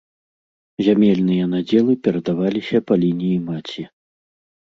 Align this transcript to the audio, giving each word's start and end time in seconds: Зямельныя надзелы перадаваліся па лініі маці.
Зямельныя 0.87 1.45
надзелы 1.51 1.93
перадаваліся 2.07 2.77
па 2.89 2.93
лініі 3.05 3.37
маці. 3.53 3.87